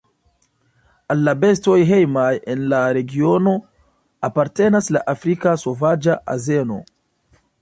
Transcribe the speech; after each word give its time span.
Al 1.15 1.19
la 1.27 1.35
bestoj 1.43 1.75
hejmaj 1.89 2.31
en 2.55 2.63
la 2.73 2.79
regiono 2.99 3.53
apartenas 4.31 4.91
la 4.97 5.05
Afrika 5.17 5.55
sovaĝa 5.67 6.19
azeno. 6.37 6.81